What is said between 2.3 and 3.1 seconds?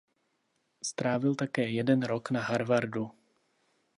na Harvardu.